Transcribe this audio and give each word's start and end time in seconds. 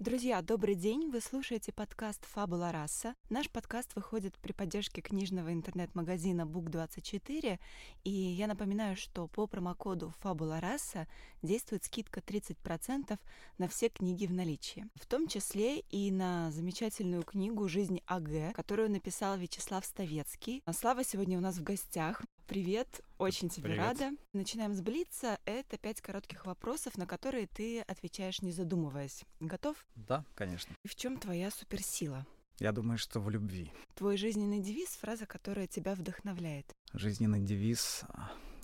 Друзья, 0.00 0.40
добрый 0.42 0.76
день! 0.76 1.10
Вы 1.10 1.20
слушаете 1.20 1.72
подкаст 1.72 2.24
«Фабула 2.26 2.70
раса». 2.70 3.16
Наш 3.30 3.50
подкаст 3.50 3.96
выходит 3.96 4.38
при 4.38 4.52
поддержке 4.52 5.00
книжного 5.00 5.52
интернет-магазина 5.52 6.42
Book24. 6.42 7.58
И 8.04 8.10
я 8.10 8.46
напоминаю, 8.46 8.96
что 8.96 9.26
по 9.26 9.48
промокоду 9.48 10.14
«Фабула 10.20 10.60
раса» 10.60 11.08
действует 11.42 11.82
скидка 11.82 12.20
30% 12.20 13.18
на 13.58 13.66
все 13.66 13.88
книги 13.88 14.26
в 14.26 14.32
наличии. 14.32 14.86
В 14.94 15.04
том 15.04 15.26
числе 15.26 15.80
и 15.80 16.12
на 16.12 16.52
замечательную 16.52 17.24
книгу 17.24 17.66
«Жизнь 17.66 18.00
АГ», 18.06 18.54
которую 18.54 18.92
написал 18.92 19.36
Вячеслав 19.36 19.84
Ставецкий. 19.84 20.62
Слава 20.72 21.02
сегодня 21.02 21.36
у 21.36 21.40
нас 21.40 21.56
в 21.56 21.64
гостях. 21.64 22.22
Привет, 22.48 23.02
очень 23.18 23.50
тебе 23.50 23.64
Привет. 23.64 23.78
рада. 23.78 24.10
Начинаем 24.32 24.74
с 24.74 24.80
Блица. 24.80 25.38
Это 25.44 25.76
пять 25.76 26.00
коротких 26.00 26.46
вопросов, 26.46 26.96
на 26.96 27.06
которые 27.06 27.46
ты 27.46 27.82
отвечаешь 27.82 28.40
не 28.40 28.52
задумываясь. 28.52 29.22
Готов? 29.38 29.76
Да, 29.96 30.24
конечно. 30.34 30.74
И 30.82 30.88
в 30.88 30.94
чем 30.94 31.18
твоя 31.18 31.50
суперсила? 31.50 32.26
Я 32.58 32.72
думаю, 32.72 32.96
что 32.96 33.20
в 33.20 33.28
любви. 33.28 33.70
Твой 33.94 34.16
жизненный 34.16 34.60
девиз— 34.60 34.88
фраза, 35.00 35.26
которая 35.26 35.66
тебя 35.66 35.94
вдохновляет. 35.94 36.72
Жизненный 36.94 37.40
девиз, 37.40 38.04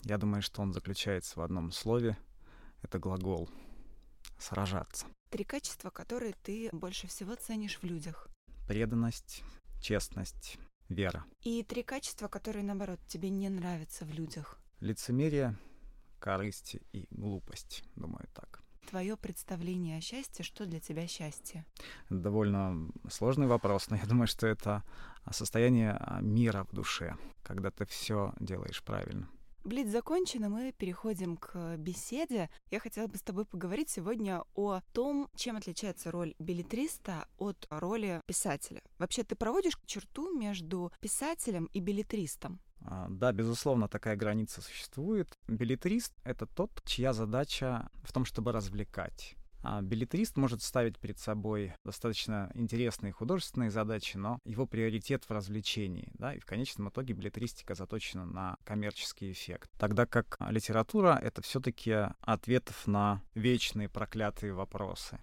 я 0.05 0.16
думаю, 0.16 0.40
что 0.40 0.62
он 0.62 0.72
заключается 0.72 1.38
в 1.38 1.42
одном 1.42 1.70
слове. 1.70 2.16
Это 2.80 2.98
глагол. 2.98 3.50
Сражаться. 4.38 5.05
Три 5.28 5.44
качества, 5.44 5.90
которые 5.90 6.32
ты 6.42 6.70
больше 6.72 7.06
всего 7.06 7.34
ценишь 7.34 7.78
в 7.78 7.84
людях. 7.84 8.28
Преданность, 8.66 9.42
честность, 9.82 10.58
вера. 10.88 11.24
И 11.42 11.62
три 11.62 11.82
качества, 11.82 12.28
которые, 12.28 12.64
наоборот, 12.64 13.00
тебе 13.06 13.30
не 13.30 13.48
нравятся 13.48 14.04
в 14.04 14.10
людях. 14.10 14.58
Лицемерие, 14.80 15.56
корысть 16.18 16.77
и 16.92 17.06
глупость. 17.10 17.84
Думаю, 17.96 18.27
так. 18.34 18.62
Твое 18.88 19.16
представление 19.16 19.98
о 19.98 20.00
счастье, 20.00 20.44
что 20.44 20.66
для 20.66 20.78
тебя 20.78 21.06
счастье? 21.06 21.64
Довольно 22.10 22.90
сложный 23.08 23.46
вопрос, 23.46 23.88
но 23.88 23.96
я 23.96 24.05
думаю, 24.05 24.27
что 24.27 24.46
это 24.46 24.84
состояние 25.30 25.98
мира 26.20 26.64
в 26.64 26.74
душе, 26.74 27.16
когда 27.42 27.70
ты 27.70 27.86
все 27.86 28.34
делаешь 28.40 28.82
правильно. 28.82 29.28
Блиц 29.64 29.88
закончен, 29.88 30.44
и 30.44 30.48
мы 30.48 30.72
переходим 30.72 31.38
к 31.38 31.76
беседе. 31.78 32.50
Я 32.70 32.80
хотела 32.80 33.06
бы 33.06 33.16
с 33.16 33.22
тобой 33.22 33.46
поговорить 33.46 33.88
сегодня 33.88 34.42
о 34.54 34.80
том, 34.92 35.30
чем 35.34 35.56
отличается 35.56 36.10
роль 36.10 36.34
билетриста 36.38 37.26
от 37.38 37.66
роли 37.70 38.20
писателя. 38.26 38.82
Вообще, 38.98 39.24
ты 39.24 39.36
проводишь 39.36 39.78
черту 39.86 40.38
между 40.38 40.92
писателем 41.00 41.70
и 41.72 41.80
билетристом? 41.80 42.60
А, 42.82 43.06
Да, 43.08 43.32
безусловно, 43.32 43.88
такая 43.88 44.16
граница 44.16 44.60
существует. 44.60 45.32
Билетрист— 45.48 46.12
это 46.24 46.44
тот, 46.44 46.82
чья 46.84 47.14
задача 47.14 47.88
в 48.02 48.12
том, 48.12 48.26
чтобы 48.26 48.52
развлекать. 48.52 49.34
А 49.64 49.80
билетрист 49.80 50.36
может 50.36 50.62
ставить 50.62 50.98
перед 50.98 51.18
собой 51.18 51.72
достаточно 51.84 52.50
интересные 52.54 53.12
художественные 53.12 53.70
задачи, 53.70 54.18
но 54.18 54.38
его 54.44 54.66
приоритет 54.66 55.24
в 55.24 55.30
развлечении, 55.30 56.10
да, 56.14 56.34
и 56.34 56.38
в 56.38 56.44
конечном 56.44 56.90
итоге 56.90 57.14
билетристика 57.14 57.74
заточена 57.74 58.26
на 58.26 58.56
коммерческий 58.64 59.33
эффект. 59.33 59.70
Тогда 59.78 60.05
как 60.05 60.36
литература— 60.50 61.18
это 61.22 61.40
все-таки 61.40 61.96
ответов 62.20 62.86
на 62.86 63.22
вечные 63.34 63.89
проклятые 63.89 64.52
вопросы. 64.52 65.18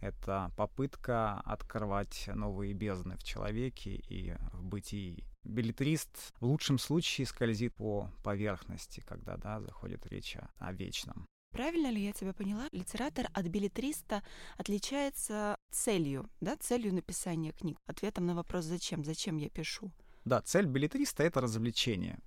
Это 0.00 0.52
попытка 0.56 1.40
открывать 1.40 2.30
новые 2.32 2.74
бездны 2.74 3.16
в 3.16 3.24
человеке 3.24 3.96
и 3.96 4.36
в 4.52 4.62
бытии. 4.62 5.24
Билетрист 5.42 6.32
в 6.38 6.44
лучшем 6.44 6.78
случае 6.78 7.26
скользит 7.26 7.74
по 7.74 8.08
поверхности, 8.22 9.02
когда 9.06 9.36
да, 9.36 9.60
заходит 9.60 10.06
речь 10.06 10.36
о 10.58 10.72
вечном. 10.72 11.26
Правильно 11.54 11.90
ли 11.90 12.04
я 12.04 12.12
тебя 12.12 12.32
поняла? 12.32 12.68
Литератор 12.72 13.26
от 13.32 13.46
билетриста 13.46 14.22
отличается 14.58 15.56
целью, 15.70 16.28
да, 16.40 16.56
целью 16.56 16.92
написания 16.92 17.52
книг, 17.52 17.78
ответом 17.86 18.26
на 18.26 18.34
вопрос 18.34 18.64
«зачем?», 18.64 19.04
«зачем 19.04 19.36
я 19.36 19.48
пишу?». 19.48 19.92
Да, 20.24 20.42
цель 20.42 20.66
билетриста— 20.66 21.22
это 21.24 21.40
развлечение 21.40 22.18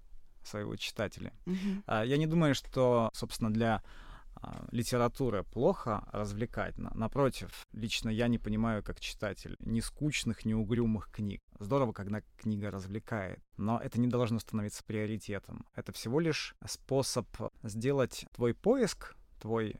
своего 0.43 0.77
читателя. 0.77 1.33
А, 1.87 2.03
Я 2.05 2.15
не 2.17 2.25
думаю, 2.25 2.55
что, 2.55 3.09
собственно, 3.13 3.51
для 3.51 3.83
а, 4.39 4.65
литературы 4.71 5.43
плохо 5.43 6.07
развлекать. 6.13 6.77
На- 6.77 6.93
Напротив, 6.93 7.65
лично 7.73 8.09
я 8.09 8.29
не 8.29 8.37
понимаю, 8.37 8.81
как 8.81 9.01
читатель, 9.01 9.57
ни 9.59 9.81
скучных, 9.81 10.45
ни 10.45 10.53
угрюмых 10.53 11.09
книг. 11.11 11.41
Здорово, 11.59 11.91
когда 11.91 12.21
книга 12.37 12.71
развлекает, 12.71 13.43
но 13.57 13.77
это 13.79 13.99
не 13.99 14.07
должно 14.07 14.39
становиться 14.39 14.83
приоритетом. 14.85 15.65
Это 15.75 15.91
всего 15.91 16.21
лишь 16.21 16.55
способ 16.65 17.27
сделать 17.63 18.25
твой 18.31 18.53
поиск, 18.53 19.15
твой 19.39 19.75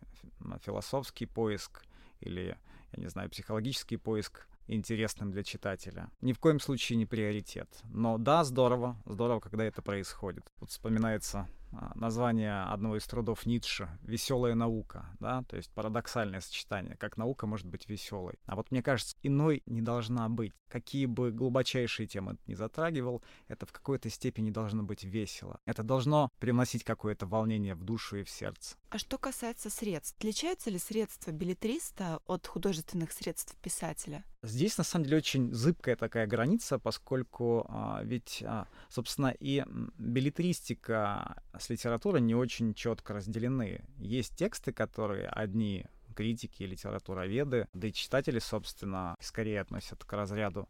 философский 0.64 1.26
поиск 1.26 1.84
или, 2.20 2.58
я 2.94 3.02
не 3.02 3.08
знаю, 3.08 3.30
психологический 3.30 3.98
поиск 3.98 4.48
интересным 4.68 5.32
для 5.32 5.44
читателя. 5.44 6.10
Ни 6.22 6.34
в 6.34 6.40
коем 6.40 6.60
случае 6.60 6.98
не 6.98 7.06
приоритет. 7.06 7.70
Но 7.86 8.18
да, 8.18 8.44
здорово, 8.44 9.02
здорово, 9.06 9.40
когда 9.40 9.64
это 9.64 9.82
происходит. 9.82 10.52
Вот 10.60 10.70
вспоминается 10.70 11.48
название 11.96 12.64
одного 12.64 12.98
из 12.98 13.06
трудов 13.06 13.46
Ницше 13.46 13.90
«Веселая 14.02 14.56
наука», 14.56 15.06
да, 15.20 15.44
то 15.44 15.58
есть 15.58 15.72
парадоксальное 15.72 16.42
сочетание, 16.42 16.96
как 16.98 17.18
наука 17.18 17.48
может 17.48 17.68
быть 17.68 17.88
веселой. 17.90 18.36
А 18.46 18.56
вот 18.56 18.72
мне 18.72 18.82
кажется, 18.82 19.16
иной 19.24 19.64
не 19.66 19.82
должна 19.82 20.28
быть. 20.30 20.54
Какие 20.70 21.06
бы 21.06 21.32
глубочайшие 21.32 22.08
темы 22.08 22.38
ни 22.46 22.54
затрагивал, 22.54 23.24
это 23.48 23.66
в 23.66 23.72
какой-то 23.72 24.10
степени 24.10 24.52
должно 24.52 24.84
быть 24.84 25.04
весело. 25.04 25.60
Это 25.66 25.84
должно 25.84 26.30
привносить 26.40 26.84
какое-то 26.84 27.26
волнение 27.26 27.76
в 27.76 27.84
душу 27.84 28.18
и 28.18 28.24
в 28.24 28.30
сердце. 28.30 28.76
А 28.90 28.98
что 28.98 29.18
касается 29.18 29.70
средств, 29.70 30.18
отличаются 30.18 30.70
ли 30.70 30.78
средства 30.78 31.32
билетриста 31.32 32.20
от 32.26 32.48
художественных 32.48 33.12
средств 33.12 33.56
писателя? 33.58 34.24
Здесь 34.48 34.78
на 34.78 34.84
самом 34.84 35.06
деле 35.06 35.18
очень 35.18 35.54
зыбкая 35.54 35.96
такая 35.96 36.26
граница, 36.26 36.80
поскольку 36.80 37.66
а, 37.70 38.02
ведь, 38.04 38.44
а, 38.46 38.68
собственно, 38.90 39.34
и 39.38 39.64
билетристика 39.98 41.42
с 41.58 41.70
литературой 41.70 42.22
не 42.22 42.34
очень 42.34 42.74
четко 42.74 43.14
разделены. 43.14 43.84
Есть 43.98 44.36
тексты, 44.36 44.72
которые 44.72 45.28
одни 45.28 45.86
критики, 46.16 46.64
литературоведы, 46.64 47.68
да 47.74 47.88
и 47.88 47.94
читатели, 47.94 48.40
собственно, 48.40 49.16
скорее 49.20 49.62
относят 49.62 50.04
к 50.04 50.14
разряду 50.14 50.70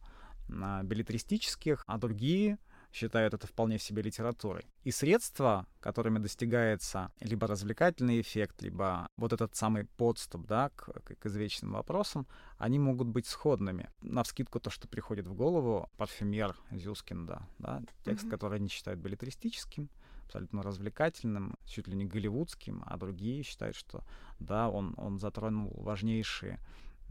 а, 0.49 0.81
билетристических, 0.83 1.83
а 1.85 1.97
другие 1.97 2.57
считают 2.97 3.34
это 3.34 3.47
вполне 3.47 3.78
себе 3.80 4.02
литературой. 4.02 4.66
И 4.84 4.91
средства, 4.91 5.68
которыми 5.80 6.19
достигается 6.19 7.12
либо 7.19 7.47
развлекательный 7.47 8.19
эффект, 8.22 8.62
либо 8.62 9.09
вот 9.18 9.34
этот 9.34 9.56
самый 9.56 9.85
подступ 9.85 10.47
да, 10.47 10.69
к, 10.69 10.91
к- 11.03 11.25
извечным 11.25 11.74
вопросам, 11.74 12.25
они 12.58 12.80
могут 12.80 13.08
быть 13.08 13.28
сходными. 13.28 13.90
На 14.02 14.24
вскидку 14.24 14.59
то, 14.59 14.69
что 14.69 14.88
приходит 14.88 15.28
в 15.28 15.34
голову, 15.34 15.90
парфюмер 15.97 16.56
Зюскинда, 16.72 17.47
да, 17.59 17.84
текст, 18.03 18.24
Мгм. 18.24 18.31
который 18.31 18.59
они 18.59 18.69
считают 18.69 19.00
билетристическим, 19.00 19.90
абсолютно 20.25 20.64
развлекательным, 20.64 21.56
чуть 21.66 21.88
ли 21.88 21.96
не 21.96 22.06
голливудским, 22.06 22.84
а 22.85 22.97
другие 22.97 23.44
считают, 23.44 23.75
что 23.75 24.03
да, 24.40 24.69
он, 24.69 24.94
он 24.97 25.19
затронул 25.19 25.72
важнейшие 25.78 26.59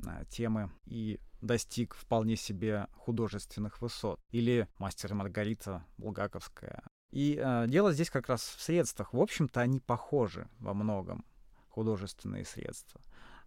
а, 0.07 0.25
темы 0.27 0.71
и 0.87 1.19
достиг 1.47 1.95
вполне 1.95 2.37
себе 2.37 2.89
художественных 2.93 3.81
высот. 3.81 4.21
Или 4.31 4.69
«Мастер 4.79 5.15
Маргарита» 5.15 5.85
Булгаковская. 5.97 6.83
И 7.11 7.41
э, 7.43 7.67
дело 7.69 7.93
здесь 7.93 8.11
как 8.11 8.29
раз 8.29 8.43
в 8.43 8.61
средствах. 8.61 9.13
В 9.13 9.21
общем-то, 9.21 9.61
они 9.61 9.81
похожи 9.81 10.49
во 10.59 10.75
многом, 10.75 11.25
художественные 11.69 12.45
средства. 12.45 13.01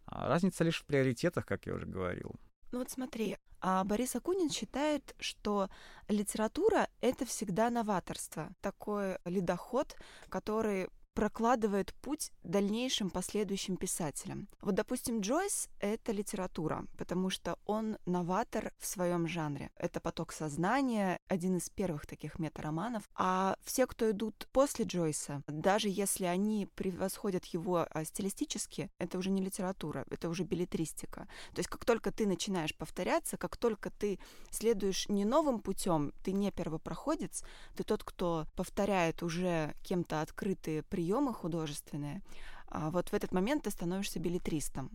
А 0.05 0.27
разница 0.27 0.63
лишь 0.63 0.81
в 0.81 0.85
приоритетах, 0.85 1.45
как 1.45 1.65
я 1.65 1.75
уже 1.75 1.85
говорил. 1.85 2.35
Ну 2.71 2.79
вот 2.79 2.89
смотри, 2.89 3.37
а 3.61 3.83
Борис 3.83 4.15
Акунин 4.15 4.49
считает, 4.49 5.15
что 5.19 5.69
литература— 6.07 6.87
это 7.01 7.25
всегда 7.25 7.69
новаторство, 7.69 8.49
такой 8.61 9.17
ледоход, 9.25 9.95
который 10.29 10.89
прокладывает 11.19 11.93
путь 11.95 12.31
дальнейшим 12.43 13.09
последующим 13.09 13.75
писателям. 13.75 14.47
Вот, 14.61 14.75
допустим, 14.75 15.19
Джойс— 15.19 15.67
это 15.81 16.13
литература, 16.13 16.85
потому 16.97 17.29
что 17.29 17.59
он 17.65 17.97
новатор 18.05 18.71
в 18.77 18.85
своем 18.85 19.27
жанре. 19.27 19.69
Это 19.75 19.99
поток 19.99 20.31
сознания, 20.31 21.19
один 21.27 21.57
из 21.57 21.69
первых 21.69 22.05
таких 22.05 22.39
метароманов. 22.39 23.03
А 23.15 23.57
все, 23.65 23.85
кто 23.85 24.09
идут 24.11 24.47
после 24.53 24.85
Джойса, 24.85 25.43
даже 25.47 25.89
если 25.89 26.23
они 26.23 26.69
превосходят 26.75 27.43
его 27.43 27.85
а, 27.89 28.05
стилистически, 28.05 28.89
это 28.97 29.17
уже 29.17 29.29
не 29.29 29.41
литература, 29.41 30.05
это 30.09 30.29
уже 30.29 30.45
билетристика. 30.45 31.27
То 31.53 31.59
есть 31.59 31.67
как 31.67 31.83
только 31.83 32.13
ты 32.13 32.27
начинаешь 32.27 32.73
повторяться, 32.73 33.35
как 33.35 33.57
только 33.57 33.89
ты 33.89 34.19
следуешь 34.51 35.09
не 35.09 35.25
новым 35.25 35.59
путем, 35.59 36.13
ты 36.23 36.31
не 36.31 36.49
первопроходец, 36.49 37.43
ты 37.75 37.83
тот, 37.83 38.05
кто 38.05 38.45
повторяет 38.55 39.21
уже 39.21 39.75
кем-то 39.83 40.21
открытые 40.21 40.83
приемы 40.83 41.08
художественные, 41.33 42.21
а 42.67 42.89
вот 42.91 43.09
в 43.09 43.13
этот 43.13 43.31
момент 43.31 43.63
ты 43.63 43.71
становишься 43.71 44.19
билетристом. 44.19 44.91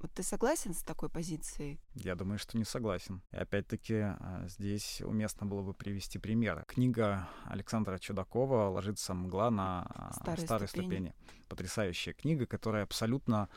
Вот 0.00 0.12
ты 0.12 0.22
согласен 0.22 0.74
с 0.74 0.82
такой 0.82 1.08
позицией? 1.08 1.80
Я 1.94 2.14
думаю, 2.14 2.38
что 2.38 2.56
не 2.56 2.64
согласен. 2.64 3.20
И 3.32 3.36
опять-таки 3.36 3.94
а, 3.94 4.44
здесь 4.46 5.00
уместно 5.00 5.44
было 5.44 5.62
бы 5.62 5.74
привести 5.74 6.20
примеры. 6.20 6.64
Книга 6.68 7.28
Александра 7.46 7.98
Чудакова 7.98 8.68
«Ложится 8.68 9.12
мгла 9.12 9.50
на 9.50 9.86
а, 9.88 10.12
старой, 10.12 10.44
старой 10.44 10.68
ступени. 10.68 10.86
ступени». 10.86 11.14
Потрясающая 11.48 12.12
книга, 12.12 12.46
которая 12.46 12.84
абсолютно 12.84 13.48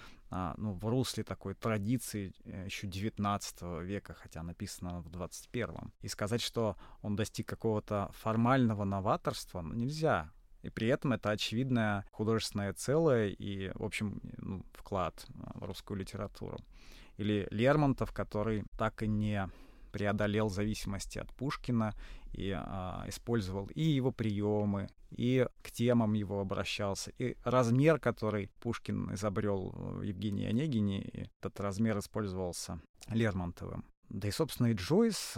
ну, 0.57 0.73
в 0.73 0.85
русле 0.85 1.25
такой 1.25 1.55
традиции 1.55 2.33
э, 2.45 2.63
еще 2.63 2.87
19 2.87 3.83
века, 3.83 4.13
хотя 4.13 4.41
написана 4.43 5.01
в 5.01 5.09
21. 5.09 5.91
И 5.99 6.07
сказать, 6.07 6.39
что 6.39 6.77
он 7.01 7.17
достиг 7.17 7.49
какого-то 7.49 8.09
формального 8.13 8.85
новаторства, 8.85 9.59
ну, 9.59 9.73
нельзя. 9.73 10.31
И 10.61 10.69
при 10.69 10.87
этом 10.87 11.13
это 11.13 11.31
очевидное 11.31 12.05
художественное 12.11 12.73
целое 12.73 13.27
и, 13.29 13.71
в 13.75 13.83
общем, 13.83 14.21
ну, 14.37 14.63
вклад 14.73 15.25
в 15.55 15.65
русскую 15.65 15.99
литературу. 15.99 16.57
Или 17.17 17.47
Лермонтов, 17.51 18.11
который 18.11 18.63
так 18.77 19.03
и 19.03 19.07
не 19.07 19.49
преодолел 19.91 20.49
зависимости 20.49 21.19
от 21.19 21.33
Пушкина 21.33 21.93
и 22.33 22.51
а, 22.51 23.03
использовал 23.07 23.67
и 23.75 23.81
его 23.81 24.11
приемы, 24.11 24.89
и 25.11 25.45
к 25.61 25.71
темам 25.71 26.13
его 26.13 26.39
обращался, 26.39 27.11
и 27.17 27.35
размер, 27.43 27.99
который 27.99 28.49
Пушкин 28.61 29.13
изобрел 29.13 29.71
в 29.75 30.01
Евгении 30.01 30.47
Онегине, 30.47 31.29
этот 31.39 31.59
размер 31.59 31.99
использовался 31.99 32.81
Лермонтовым. 33.09 33.85
Да 34.09 34.27
и, 34.27 34.31
собственно, 34.31 34.67
и 34.67 34.73
Джойс 34.73 35.35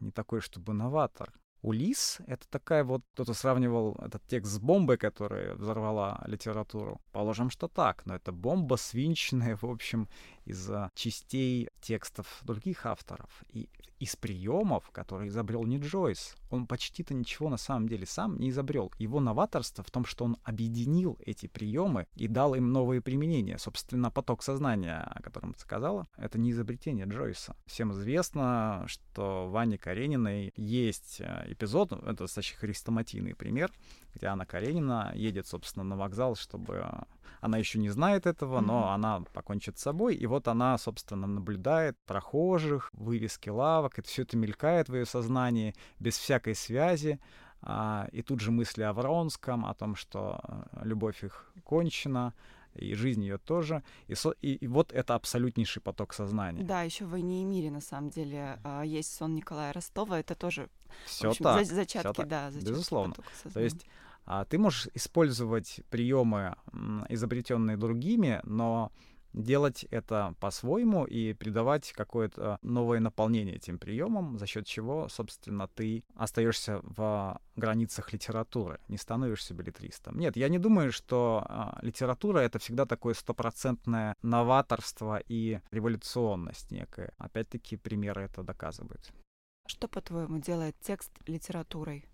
не 0.00 0.10
такой, 0.10 0.40
чтобы 0.40 0.74
новатор. 0.74 1.32
Улис— 1.62 2.18
это 2.26 2.48
такая 2.48 2.82
вот... 2.82 3.02
Кто-то 3.14 3.34
сравнивал 3.34 3.96
этот 4.02 4.26
текст 4.26 4.52
с 4.52 4.58
бомбой, 4.58 4.98
которая 4.98 5.54
взорвала 5.54 6.22
литературу. 6.26 7.00
Положим, 7.12 7.50
что 7.50 7.68
так, 7.68 8.04
но 8.04 8.16
это 8.16 8.32
бомба 8.32 8.74
свинченная, 8.74 9.56
в 9.56 9.64
общем, 9.64 10.08
из 10.44 10.70
частей 10.94 11.68
текстов 11.80 12.40
других 12.44 12.86
авторов. 12.86 13.30
И 13.48 13.68
из 14.02 14.16
приемов, 14.16 14.90
которые 14.90 15.28
изобрел 15.28 15.62
не 15.62 15.78
Джойс. 15.78 16.34
Он 16.50 16.66
почти-то 16.66 17.14
ничего 17.14 17.48
на 17.48 17.56
самом 17.56 17.88
деле 17.88 18.04
сам 18.04 18.36
не 18.36 18.50
изобрел. 18.50 18.90
Его 18.98 19.20
новаторство 19.20 19.84
в 19.84 19.92
том, 19.92 20.04
что 20.04 20.24
он 20.24 20.38
объединил 20.42 21.16
эти 21.24 21.46
приемы 21.46 22.08
и 22.16 22.26
дал 22.26 22.56
им 22.56 22.72
новые 22.72 23.00
применения. 23.00 23.58
Собственно, 23.58 24.10
поток 24.10 24.42
сознания, 24.42 25.02
о 25.02 25.22
котором 25.22 25.54
ты 25.54 25.60
сказала, 25.60 26.08
это 26.16 26.36
не 26.36 26.50
изобретение 26.50 27.06
Джойса. 27.06 27.54
Всем 27.64 27.92
известно, 27.92 28.82
что 28.88 29.48
в 29.48 29.56
Анне 29.56 29.78
Карениной 29.78 30.52
есть 30.56 31.20
э, 31.20 31.52
эпизод, 31.52 31.92
это 31.92 32.24
достаточно 32.24 32.58
хрестоматийный 32.58 33.36
пример, 33.36 33.70
где 34.16 34.26
Анна 34.26 34.46
Каренина 34.46 35.12
едет, 35.14 35.46
собственно, 35.46 35.84
на 35.84 35.96
вокзал, 35.96 36.34
чтобы 36.34 36.84
она 37.40 37.58
еще 37.58 37.78
не 37.78 37.90
знает 37.90 38.26
этого, 38.26 38.58
mm-hmm. 38.58 38.66
но 38.66 38.90
она 38.92 39.20
покончит 39.32 39.78
с 39.78 39.82
собой. 39.82 40.14
И 40.14 40.26
вот 40.26 40.48
она, 40.48 40.78
собственно, 40.78 41.26
наблюдает 41.26 41.96
прохожих, 42.06 42.90
вывески 42.92 43.48
лавок. 43.48 43.98
Это 43.98 44.08
все 44.08 44.22
это 44.22 44.36
мелькает 44.36 44.88
в 44.88 44.94
ее 44.94 45.06
сознании 45.06 45.74
без 45.98 46.16
всякой 46.16 46.54
связи. 46.54 47.18
А, 47.62 48.08
и 48.12 48.22
тут 48.22 48.40
же 48.40 48.50
мысли 48.50 48.82
о 48.82 48.92
Вронском, 48.92 49.64
о 49.64 49.74
том, 49.74 49.94
что 49.94 50.40
э, 50.42 50.80
любовь 50.84 51.22
их 51.22 51.52
кончена, 51.64 52.34
и 52.74 52.94
жизнь 52.94 53.22
ее 53.22 53.38
тоже. 53.38 53.82
И, 54.08 54.14
со, 54.14 54.30
и, 54.30 54.54
и 54.54 54.66
вот 54.66 54.92
это 54.92 55.14
абсолютнейший 55.14 55.82
поток 55.82 56.14
сознания. 56.14 56.62
Да, 56.62 56.82
еще 56.82 57.04
в 57.04 57.10
«Войне 57.10 57.42
и 57.42 57.44
мире» 57.44 57.70
на 57.70 57.80
самом 57.80 58.10
деле 58.10 58.58
а, 58.64 58.82
есть 58.82 59.14
сон 59.14 59.34
Николая 59.34 59.72
Ростова. 59.72 60.18
Это 60.18 60.34
тоже 60.34 60.68
все 61.04 61.30
общем, 61.30 61.44
так, 61.44 61.66
за, 61.66 61.74
зачатки, 61.74 62.12
все 62.12 62.12
так, 62.14 62.28
да, 62.28 62.50
зачатки 62.50 62.70
безусловно. 62.70 63.14
То 63.52 63.60
есть 63.60 63.86
а, 64.24 64.44
ты 64.44 64.58
можешь 64.58 64.88
использовать 64.94 65.80
приемы, 65.90 66.56
изобретенные 67.08 67.76
другими, 67.76 68.40
но 68.44 68.92
делать 69.32 69.84
это 69.90 70.34
по-своему 70.40 71.04
и 71.04 71.32
придавать 71.32 71.92
какое-то 71.92 72.58
новое 72.62 73.00
наполнение 73.00 73.56
этим 73.56 73.78
приемам, 73.78 74.38
за 74.38 74.46
счет 74.46 74.66
чего, 74.66 75.08
собственно, 75.08 75.68
ты 75.68 76.04
остаешься 76.14 76.80
в 76.82 77.40
границах 77.56 78.12
литературы, 78.12 78.78
не 78.88 78.96
становишься 78.96 79.54
билетристом. 79.54 80.18
Нет, 80.18 80.36
я 80.36 80.48
не 80.48 80.58
думаю, 80.58 80.92
что 80.92 81.44
а, 81.48 81.78
литература 81.82 82.40
это 82.40 82.58
всегда 82.58 82.86
такое 82.86 83.14
стопроцентное 83.14 84.16
новаторство 84.22 85.20
и 85.28 85.60
революционность 85.70 86.70
некая. 86.70 87.14
Опять-таки 87.18 87.76
примеры 87.76 88.22
это 88.22 88.42
доказывают. 88.42 89.12
Что, 89.66 89.88
по-твоему, 89.88 90.38
делает 90.38 90.76
текст 90.80 91.12
литературой? 91.26 92.11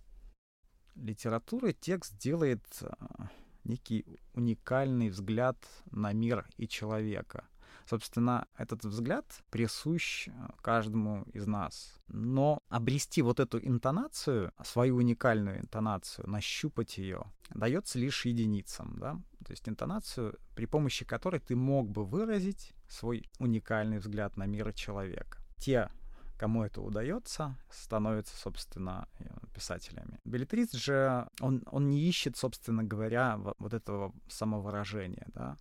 Литература 1.02 1.72
текст 1.72 2.18
делает 2.18 2.64
а, 2.82 3.28
некий 3.64 4.04
уникальный 4.34 5.10
взгляд 5.10 5.56
на 5.90 6.12
мир 6.12 6.46
и 6.56 6.66
человека. 6.66 7.44
Собственно, 7.88 8.46
этот 8.56 8.84
взгляд 8.84 9.24
присущ 9.50 10.28
а, 10.28 10.54
каждому 10.60 11.24
из 11.32 11.46
нас. 11.46 11.94
Но 12.08 12.62
обрести 12.68 13.22
вот 13.22 13.40
эту 13.40 13.58
интонацию, 13.58 14.52
свою 14.62 14.96
уникальную 14.96 15.60
интонацию, 15.60 16.28
нащупать 16.28 16.98
ее, 16.98 17.22
дается 17.50 17.98
лишь 17.98 18.26
единицам. 18.26 18.98
Да? 18.98 19.14
То 19.44 19.52
есть 19.52 19.68
интонацию, 19.68 20.38
при 20.54 20.66
помощи 20.66 21.04
которой 21.04 21.40
ты 21.40 21.56
мог 21.56 21.88
бы 21.88 22.04
выразить 22.04 22.74
свой 22.88 23.24
уникальный 23.38 23.98
взгляд 23.98 24.36
на 24.36 24.46
мир 24.46 24.68
и 24.68 24.74
человека. 24.74 25.38
Те 25.58 25.90
кому 26.38 26.62
это 26.62 26.80
удается, 26.80 27.56
становятся, 27.70 28.36
собственно, 28.36 29.08
э, 29.18 29.24
писателями. 29.54 30.20
Билетрист 30.24 30.74
же, 30.74 31.28
он, 31.40 31.62
он 31.70 31.90
не 31.90 32.00
ищет, 32.00 32.36
собственно 32.36 32.84
говоря, 32.84 33.38
вот 33.58 33.74
этого 33.74 34.14
самовыражения, 34.28 35.26
да. 35.34 35.56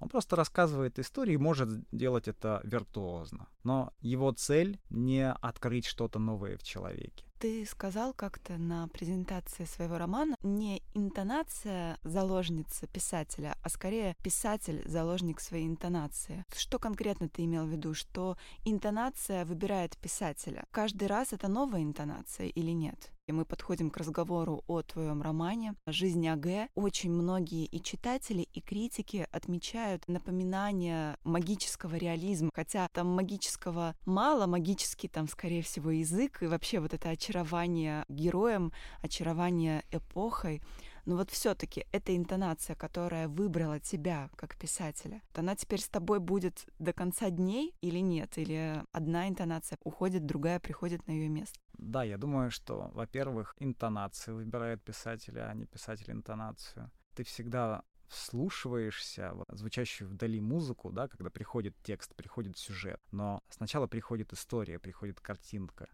Он 0.00 0.08
просто 0.08 0.36
рассказывает 0.36 0.98
истории 0.98 1.34
и 1.34 1.38
может 1.38 1.68
делать 1.90 2.28
это 2.28 2.60
виртуозно. 2.64 3.48
Но 3.64 3.92
его 4.00 4.30
цель 4.32 4.78
не 4.90 5.32
открыть 5.32 5.86
что-то 5.86 6.18
новое 6.18 6.56
в 6.56 6.62
человеке. 6.62 7.24
Ты 7.38 7.64
сказал 7.66 8.14
как-то 8.14 8.58
на 8.58 8.88
презентации 8.88 9.64
своего 9.64 9.96
романа 9.96 10.36
не 10.42 10.82
интонация 10.94 11.96
заложница 12.02 12.88
писателя, 12.88 13.56
а 13.62 13.68
скорее 13.68 14.16
писатель 14.24 14.82
заложник 14.86 15.38
своей 15.38 15.68
интонации. 15.68 16.44
Что 16.56 16.80
конкретно 16.80 17.28
ты 17.28 17.44
имел 17.44 17.64
в 17.64 17.70
виду? 17.70 17.94
Что 17.94 18.36
интонация 18.64 19.44
выбирает 19.44 19.96
писателя? 19.98 20.64
Каждый 20.72 21.06
раз 21.06 21.32
это 21.32 21.46
новая 21.46 21.84
интонация 21.84 22.48
или 22.48 22.72
нет? 22.72 23.12
И 23.28 23.32
мы 23.32 23.44
подходим 23.44 23.90
к 23.90 23.98
разговору 23.98 24.64
о 24.68 24.80
твоем 24.80 25.20
романе 25.20 25.74
«Жизнь 25.86 26.26
АГ». 26.26 26.70
Очень 26.74 27.12
многие 27.12 27.66
и 27.66 27.82
читатели, 27.82 28.48
и 28.54 28.62
критики 28.62 29.28
отмечают 29.30 30.08
напоминание 30.08 31.18
магического 31.24 31.96
реализма, 31.96 32.48
хотя 32.54 32.88
там 32.88 33.08
магического 33.08 33.94
мало, 34.06 34.46
магический 34.46 35.08
там, 35.08 35.28
скорее 35.28 35.60
всего, 35.60 35.90
язык, 35.90 36.42
и 36.42 36.46
вообще 36.46 36.80
вот 36.80 36.94
это 36.94 37.10
очарование 37.10 37.27
героем, 38.08 38.72
очарование 39.02 39.84
эпохой. 39.90 40.62
Но 41.04 41.16
вот 41.16 41.30
все-таки 41.30 41.86
эта 41.90 42.14
интонация, 42.14 42.76
которая 42.76 43.28
выбрала 43.28 43.80
тебя 43.80 44.28
как 44.36 44.56
писателя, 44.56 45.22
она 45.34 45.56
теперь 45.56 45.80
с 45.80 45.88
тобой 45.88 46.20
будет 46.20 46.66
до 46.78 46.92
конца 46.92 47.30
дней 47.30 47.74
или 47.80 47.98
нет? 47.98 48.36
Или 48.36 48.82
одна 48.92 49.28
интонация 49.28 49.78
уходит, 49.84 50.26
другая 50.26 50.60
приходит 50.60 51.06
на 51.06 51.12
ее 51.12 51.28
место? 51.28 51.58
Да, 51.78 52.02
я 52.02 52.18
думаю, 52.18 52.50
что, 52.50 52.90
во-первых, 52.92 53.54
интонация 53.58 54.34
выбирает 54.34 54.82
писателя, 54.82 55.48
а 55.48 55.54
не 55.54 55.64
писатель 55.64 56.10
интонацию. 56.10 56.90
Ты 57.14 57.24
всегда 57.24 57.84
вслушиваешься 58.08 59.32
в 59.32 59.56
звучащую 59.56 60.10
вдали 60.10 60.40
музыку, 60.40 60.90
да, 60.90 61.08
когда 61.08 61.30
приходит 61.30 61.76
текст, 61.82 62.14
приходит 62.16 62.58
сюжет. 62.58 63.00
Но 63.12 63.42
сначала 63.48 63.86
приходит 63.86 64.32
история, 64.32 64.78
приходит 64.78 65.20
картинка. 65.20 65.88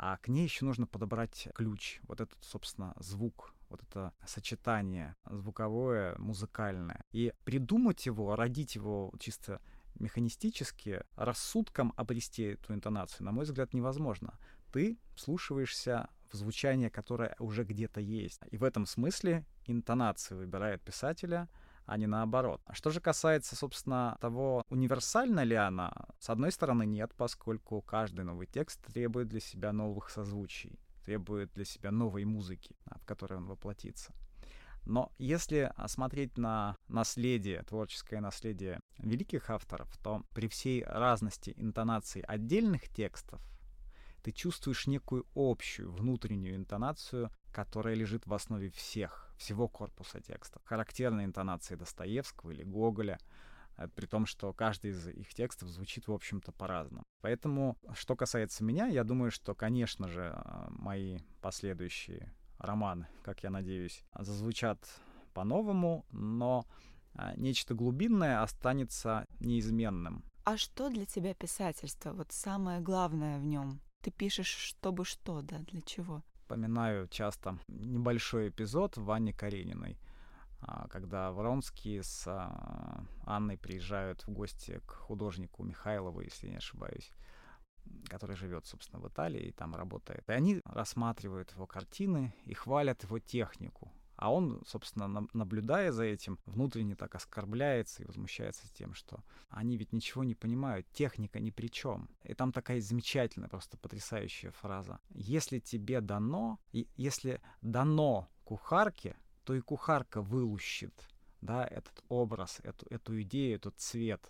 А 0.00 0.16
к 0.16 0.28
ней 0.28 0.44
еще 0.44 0.64
нужно 0.64 0.86
подобрать 0.86 1.48
ключ, 1.54 2.00
вот 2.04 2.20
этот, 2.20 2.38
собственно, 2.40 2.94
звук, 3.00 3.52
вот 3.68 3.82
это 3.82 4.12
сочетание 4.24 5.16
звуковое, 5.28 6.16
музыкальное. 6.18 7.04
И 7.10 7.32
придумать 7.44 8.06
его, 8.06 8.36
родить 8.36 8.76
его 8.76 9.12
чисто 9.18 9.60
механистически, 9.98 11.02
рассудком 11.16 11.92
обрести 11.96 12.44
эту 12.44 12.74
интонацию, 12.74 13.26
на 13.26 13.32
мой 13.32 13.44
взгляд, 13.44 13.74
невозможно. 13.74 14.38
Ты 14.72 14.98
слушаешься 15.16 16.08
в 16.30 16.36
звучание, 16.36 16.90
которое 16.90 17.34
уже 17.40 17.64
где-то 17.64 18.00
есть. 18.00 18.40
И 18.52 18.56
в 18.56 18.62
этом 18.62 18.86
смысле 18.86 19.44
интонацию 19.66 20.38
выбирает 20.38 20.80
писателя, 20.82 21.48
а 21.88 21.96
не 21.96 22.06
наоборот. 22.06 22.60
А 22.66 22.74
что 22.74 22.90
же 22.90 23.00
касается, 23.00 23.56
собственно, 23.56 24.18
того, 24.20 24.62
универсальна 24.68 25.42
ли 25.42 25.54
она, 25.54 25.90
с 26.20 26.28
одной 26.28 26.52
стороны, 26.52 26.84
нет, 26.84 27.14
поскольку 27.16 27.80
каждый 27.80 28.26
новый 28.26 28.46
текст 28.46 28.84
требует 28.84 29.28
для 29.28 29.40
себя 29.40 29.72
новых 29.72 30.10
созвучий, 30.10 30.78
требует 31.06 31.50
для 31.54 31.64
себя 31.64 31.90
новой 31.90 32.26
музыки, 32.26 32.76
в 32.84 33.06
которой 33.06 33.38
он 33.38 33.46
воплотится. 33.46 34.12
Но 34.84 35.10
если 35.16 35.72
смотреть 35.86 36.36
на 36.36 36.76
наследие, 36.88 37.62
творческое 37.62 38.20
наследие 38.20 38.80
великих 38.98 39.48
авторов, 39.48 39.88
то 40.02 40.22
при 40.34 40.48
всей 40.48 40.84
разности 40.84 41.54
интонаций 41.56 42.20
отдельных 42.20 42.90
текстов 42.90 43.40
ты 44.22 44.30
чувствуешь 44.30 44.86
некую 44.86 45.26
общую 45.34 45.90
внутреннюю 45.90 46.56
интонацию, 46.56 47.30
которая 47.50 47.94
лежит 47.94 48.26
в 48.26 48.34
основе 48.34 48.68
всех, 48.70 49.27
всего 49.38 49.68
корпуса 49.68 50.20
текстов. 50.20 50.62
Характерные 50.64 51.26
интонации 51.26 51.76
Достоевского 51.76 52.50
или 52.50 52.64
Гоголя, 52.64 53.18
э, 53.76 53.88
при 53.94 54.06
том, 54.06 54.26
что 54.26 54.52
каждый 54.52 54.90
из 54.90 55.06
их 55.08 55.32
текстов 55.34 55.68
звучит, 55.68 56.08
в 56.08 56.12
общем-то, 56.12 56.52
по-разному. 56.52 57.04
Поэтому, 57.20 57.76
что 57.94 58.16
касается 58.16 58.64
меня, 58.64 58.86
я 58.86 59.04
думаю, 59.04 59.30
что, 59.30 59.54
конечно 59.54 60.08
же, 60.08 60.34
э, 60.34 60.66
мои 60.70 61.18
последующие 61.40 62.34
романы, 62.58 63.06
как 63.22 63.42
я 63.42 63.50
надеюсь, 63.50 64.04
зазвучат 64.18 64.78
по-новому, 65.32 66.04
но 66.10 66.66
э, 67.14 67.32
нечто 67.36 67.74
глубинное 67.74 68.42
останется 68.42 69.24
неизменным. 69.40 70.24
А 70.44 70.56
что 70.56 70.88
для 70.88 71.04
тебя 71.04 71.34
писательство? 71.34 72.12
Вот 72.12 72.32
самое 72.32 72.80
главное 72.80 73.38
в 73.38 73.44
нем? 73.44 73.80
Ты 74.00 74.10
пишешь, 74.10 74.48
чтобы 74.48 75.04
что, 75.04 75.42
да, 75.42 75.58
для 75.58 75.82
чего? 75.82 76.22
Вспоминаю 76.48 77.06
часто 77.08 77.58
небольшой 77.68 78.48
эпизод 78.48 78.96
Вани 78.96 79.34
Карениной, 79.34 79.98
а, 80.62 80.88
когда 80.88 81.30
Вронский 81.30 82.02
с 82.02 82.24
а, 82.26 83.04
Анной 83.26 83.58
приезжают 83.58 84.26
в 84.26 84.30
гости 84.30 84.80
к 84.86 84.92
художнику 84.92 85.62
Михайлову, 85.62 86.22
если 86.22 86.48
не 86.48 86.56
ошибаюсь, 86.56 87.12
который 88.08 88.34
живет, 88.34 88.64
собственно, 88.64 88.98
в 89.02 89.08
Италии 89.08 89.48
и 89.48 89.52
там 89.52 89.74
работает. 89.76 90.26
И 90.26 90.32
они 90.32 90.62
рассматривают 90.64 91.52
его 91.52 91.66
картины 91.66 92.32
и 92.46 92.54
хвалят 92.54 93.02
его 93.02 93.18
технику. 93.18 93.92
А 94.18 94.32
он, 94.32 94.60
собственно, 94.66 95.28
наблюдая 95.32 95.92
за 95.92 96.02
этим, 96.02 96.40
внутренне 96.44 96.96
так 96.96 97.14
оскорбляется 97.14 98.02
и 98.02 98.06
возмущается 98.06 98.66
тем, 98.74 98.92
что 98.92 99.22
они 99.48 99.76
ведь 99.76 99.92
ничего 99.92 100.24
не 100.24 100.34
понимают, 100.34 100.90
техника 100.90 101.38
ни 101.38 101.50
при 101.50 101.68
чем. 101.68 102.10
И 102.24 102.34
там 102.34 102.50
такая 102.50 102.80
замечательная, 102.80 103.48
просто 103.48 103.76
потрясающая 103.76 104.50
фраза. 104.50 104.98
Если 105.10 105.60
тебе 105.60 106.00
дано, 106.00 106.58
если 106.72 107.40
дано 107.62 108.28
кухарке, 108.42 109.16
то 109.44 109.54
и 109.54 109.60
кухарка 109.60 110.20
вылущит 110.20 111.08
да, 111.40 111.64
этот 111.64 112.02
образ, 112.08 112.58
эту, 112.64 112.86
эту 112.90 113.22
идею, 113.22 113.54
этот 113.54 113.78
цвет. 113.78 114.28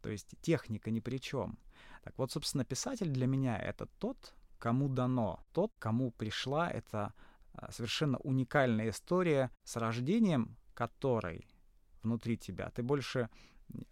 То 0.00 0.10
есть 0.10 0.34
техника 0.40 0.90
ни 0.90 0.98
при 0.98 1.18
чем. 1.18 1.60
Так 2.02 2.18
вот, 2.18 2.32
собственно, 2.32 2.64
писатель 2.64 3.08
для 3.08 3.28
меня 3.28 3.56
это 3.56 3.86
тот, 4.00 4.34
кому 4.58 4.88
дано, 4.88 5.38
тот, 5.52 5.70
кому 5.78 6.10
пришла 6.10 6.68
эта 6.68 7.14
совершенно 7.70 8.18
уникальная 8.18 8.90
история 8.90 9.50
с 9.64 9.76
рождением 9.76 10.56
которой 10.74 11.46
внутри 12.02 12.36
тебя 12.36 12.70
ты 12.70 12.82
больше 12.82 13.28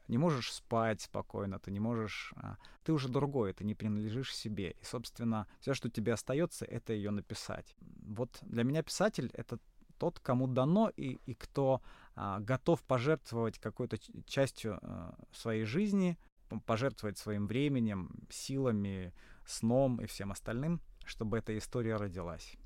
не 0.09 0.19
можешь 0.19 0.53
спать 0.53 1.01
спокойно, 1.01 1.59
ты 1.59 1.71
не 1.71 1.81
можешь... 1.81 2.33
А, 2.37 2.57
ты 2.85 2.93
уже 2.93 3.09
другой, 3.09 3.53
ты 3.53 3.65
не 3.65 3.75
принадлежишь 3.75 4.35
себе. 4.35 4.73
И, 4.73 4.85
собственно, 4.85 5.47
все, 5.61 5.75
что 5.75 5.89
тебе 5.89 6.13
остается, 6.13 6.65
это 6.65 6.93
ее 6.93 7.11
написать. 7.11 7.75
Вот 7.81 8.39
для 8.43 8.65
меня 8.65 8.83
писатель— 8.83 9.31
это 9.35 9.59
тот, 9.99 10.19
кому 10.19 10.47
дано 10.47 10.91
и, 10.97 11.19
и 11.27 11.35
кто 11.35 11.83
а, 12.15 12.41
готов 12.41 12.83
пожертвовать 12.83 13.59
какой-то 13.59 13.99
частью 14.27 14.79
а, 14.83 15.15
своей 15.33 15.65
жизни, 15.65 16.19
пожертвовать 16.67 17.19
своим 17.19 17.47
временем, 17.47 18.11
силами, 18.29 19.15
сном 19.47 20.01
и 20.01 20.07
всем 20.07 20.33
остальным, 20.33 20.81
чтобы 21.05 21.39
эта 21.39 21.57
история 21.57 21.97
родилась 21.97 22.57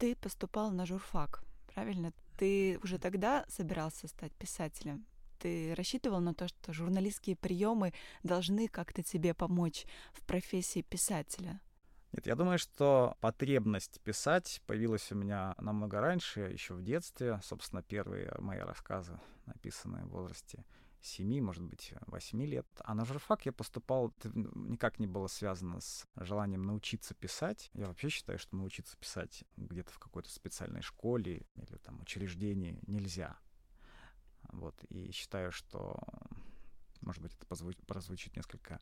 ты 0.00 0.16
поступал 0.16 0.70
на 0.70 0.86
журфак, 0.86 1.42
правильно? 1.74 2.12
Ты 2.38 2.78
уже 2.82 2.98
тогда 2.98 3.44
собирался 3.48 4.08
стать 4.08 4.32
писателем? 4.32 5.04
Ты 5.38 5.74
рассчитывал 5.74 6.20
на 6.20 6.32
то, 6.32 6.48
что 6.48 6.72
журналистские 6.72 7.36
приемы 7.36 7.92
должны 8.22 8.66
как-то 8.68 9.02
тебе 9.02 9.34
помочь 9.34 9.84
в 10.14 10.24
профессии 10.24 10.80
писателя? 10.80 11.60
Нет, 12.12 12.26
я 12.26 12.34
думаю, 12.34 12.58
что 12.58 13.18
потребность 13.20 14.00
писать 14.00 14.62
появилась 14.66 15.12
у 15.12 15.16
меня 15.16 15.54
намного 15.58 16.00
раньше, 16.00 16.40
еще 16.40 16.72
в 16.72 16.82
детстве. 16.82 17.38
Собственно, 17.42 17.82
первые 17.82 18.34
мои 18.38 18.60
рассказы, 18.60 19.20
написанные 19.44 20.06
в 20.06 20.08
возрасте 20.08 20.64
7, 21.02 21.40
может 21.42 21.62
быть, 21.62 21.94
8 22.06 22.42
лет. 22.44 22.66
А 22.84 22.94
на 22.94 23.04
журфак 23.04 23.46
я 23.46 23.52
поступал, 23.52 24.08
это 24.18 24.30
никак 24.34 24.98
не 24.98 25.06
было 25.06 25.26
связано 25.26 25.80
с 25.80 26.06
желанием 26.16 26.62
научиться 26.62 27.14
писать. 27.14 27.70
Я 27.74 27.86
вообще 27.86 28.08
считаю, 28.08 28.38
что 28.38 28.56
научиться 28.56 28.96
писать 28.96 29.44
где-то 29.56 29.92
в 29.92 29.98
какой-то 29.98 30.30
специальной 30.30 30.82
школе 30.82 31.46
или 31.54 31.76
там 31.78 32.00
учреждении 32.00 32.78
нельзя. 32.86 33.38
Вот, 34.52 34.82
и 34.88 35.10
считаю, 35.12 35.52
что, 35.52 35.98
может 37.00 37.22
быть, 37.22 37.34
это 37.34 37.46
прозвучит 37.86 38.36
несколько 38.36 38.80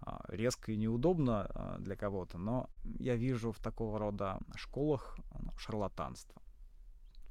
а, 0.00 0.24
резко 0.28 0.72
и 0.72 0.76
неудобно 0.76 1.46
а, 1.48 1.78
для 1.78 1.96
кого-то, 1.96 2.38
но 2.38 2.68
я 2.98 3.16
вижу 3.16 3.52
в 3.52 3.58
такого 3.60 3.98
рода 3.98 4.38
школах 4.56 5.18
ну, 5.38 5.50
шарлатанство 5.56 6.42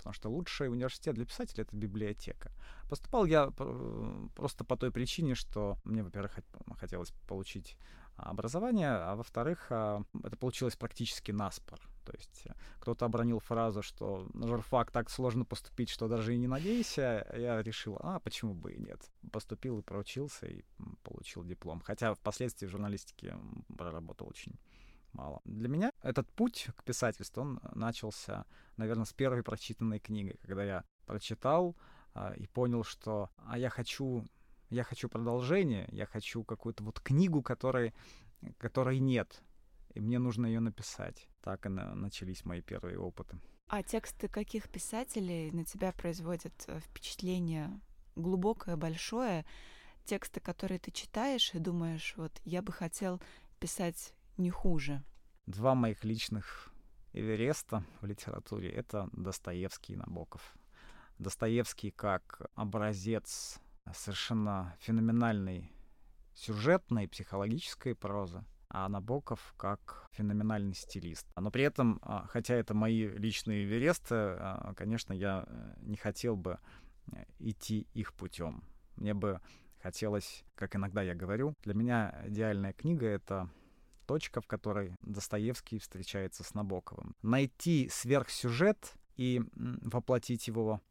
потому 0.06 0.14
что 0.14 0.30
лучший 0.30 0.70
университет 0.70 1.16
для 1.16 1.26
писателя— 1.26 1.64
это 1.64 1.76
библиотека. 1.76 2.52
Поступал 2.88 3.26
я 3.26 3.50
просто 4.36 4.64
по 4.64 4.78
той 4.78 4.92
причине, 4.92 5.34
что 5.34 5.78
мне, 5.84 6.04
во-первых, 6.04 6.38
хотелось 6.78 7.12
получить 7.28 7.76
образование, 8.16 8.92
а 8.92 9.16
во-вторых, 9.16 9.66
а, 9.72 10.04
это 10.24 10.38
получилось 10.38 10.76
практически 10.76 11.32
наспор. 11.32 11.80
То 12.06 12.14
есть 12.14 12.44
э, 12.46 12.54
кто-то 12.80 13.06
обронил 13.06 13.40
фразу, 13.40 13.82
что 13.82 14.28
на 14.34 14.48
журфак 14.48 14.92
так 14.92 15.10
сложно 15.10 15.44
поступить, 15.44 15.90
что 15.90 16.08
даже 16.08 16.36
и 16.36 16.38
не 16.38 16.48
надейся. 16.48 17.28
Я 17.36 17.64
решил, 17.64 17.98
а 18.00 18.20
почему 18.20 18.54
бы 18.54 18.74
и 18.74 18.80
нет. 18.80 19.02
Поступил 19.32 19.80
и 19.80 19.82
проучился, 19.82 20.46
и 20.46 20.64
получил 21.02 21.44
диплом. 21.44 21.82
Хотя 21.82 22.14
впоследствии 22.14 22.68
в 22.68 22.72
журналистике 22.72 23.36
проработал 23.76 24.28
очень 24.30 24.54
мало. 25.16 25.42
Для 25.46 25.68
меня 25.68 25.92
этот 26.02 26.30
путь 26.32 26.68
к 26.76 26.84
писательству, 26.84 27.42
он 27.42 27.60
начался, 27.74 28.46
наверное, 28.78 29.06
с 29.06 29.14
первой 29.14 29.44
прочитанной 29.44 30.00
книги, 30.00 30.38
когда 30.42 30.64
я 30.64 30.84
прочитал 31.06 31.76
а, 32.14 32.34
и 32.34 32.48
понял, 32.48 32.84
что 32.84 33.30
а 33.38 33.58
я 33.58 33.70
хочу, 33.70 34.26
я 34.70 34.84
хочу 34.84 35.10
продолжение, 35.10 35.88
я 35.92 36.06
хочу 36.06 36.44
какую-то 36.44 36.84
вот 36.84 37.00
книгу, 37.00 37.42
которой, 37.42 37.94
которой 38.58 39.00
нет, 39.00 39.42
и 39.94 40.00
мне 40.00 40.20
нужно 40.20 40.46
ее 40.46 40.60
написать. 40.60 41.28
Так 41.42 41.66
и 41.66 41.70
на, 41.70 41.96
начались 41.96 42.46
мои 42.46 42.62
первые 42.62 43.00
опыты. 43.00 43.40
А 43.68 43.82
тексты 43.82 44.28
каких 44.28 44.70
писателей 44.70 45.52
на 45.52 45.66
тебя 45.66 45.92
производят 45.92 46.54
э, 46.68 46.80
впечатление 46.80 47.80
глубокое, 48.16 48.76
большое? 48.76 49.46
Тексты, 50.06 50.40
которые 50.40 50.80
ты 50.80 50.92
читаешь 50.92 51.54
и 51.54 51.60
думаешь, 51.60 52.14
вот 52.16 52.32
я 52.44 52.62
бы 52.62 52.72
хотел 52.72 53.20
писать 53.60 54.14
не 54.38 54.50
хуже. 54.50 55.04
Два 55.46 55.76
моих 55.76 56.04
личных 56.04 56.72
Эвереста 57.14 57.84
в 58.02 58.06
литературе— 58.06 58.70
это 58.72 59.10
Достоевский 59.14 59.94
и 59.94 59.96
Набоков. 59.96 60.56
Достоевский 61.18 61.92
как 61.92 62.42
образец 62.56 63.60
совершенно 63.94 64.76
феноменальной 64.80 65.72
сюжетной, 66.34 67.08
психологической 67.08 67.96
прозы, 67.96 68.44
а 68.70 68.90
Набоков 68.90 69.54
как 69.58 70.10
феноменальный 70.12 70.74
стилист. 70.74 71.26
Но 71.38 71.52
при 71.52 71.64
этом, 71.64 72.00
а, 72.02 72.26
хотя 72.28 72.56
это 72.56 72.74
мои 72.74 73.08
личные 73.08 73.64
Эвересты, 73.64 74.16
а, 74.16 74.74
конечно, 74.76 75.14
я 75.14 75.46
э, 75.48 75.74
не 75.82 75.96
хотел 75.96 76.36
бы 76.36 76.60
э, 77.14 77.24
идти 77.40 77.88
их 77.94 78.14
путем. 78.14 78.64
Мне 78.98 79.14
бы 79.14 79.40
хотелось, 79.82 80.44
как 80.56 80.76
иногда 80.76 81.02
я 81.02 81.16
говорю, 81.16 81.54
для 81.64 81.74
меня 81.74 82.22
идеальная 82.26 82.74
книга— 82.74 83.06
это 83.08 83.50
точка, 84.06 84.42
в 84.42 84.48
которой 84.48 84.96
Достоевский 85.02 85.80
встречается 85.80 86.44
с 86.44 86.54
Набоковым. 86.54 87.16
Найти 87.22 87.90
сверхсюжет 87.92 88.94
и 89.18 89.42
воплотить 89.56 90.48
его 90.48 90.82